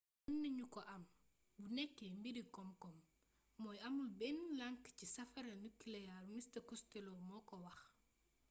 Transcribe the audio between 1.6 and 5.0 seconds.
nekkee mbiri komkom mooy amul benn lank